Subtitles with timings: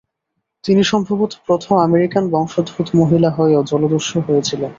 [0.63, 4.69] তিনি সম্ভবত প্রথম আমেরিকান বংশোদ্ভূত মহিলা হয়েও জলদস্যু হয়েছিলেন।